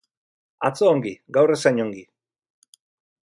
Atzo 0.69 0.87
ongi, 0.93 1.11
gaur 1.37 1.53
ez 1.55 1.59
hain 1.71 1.81
ongi. 1.85 2.03